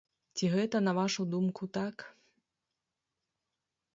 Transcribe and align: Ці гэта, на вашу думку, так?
Ці 0.37 0.45
гэта, 0.53 0.79
на 0.87 0.93
вашу 0.99 1.25
думку, 1.33 1.63
так? 1.77 1.95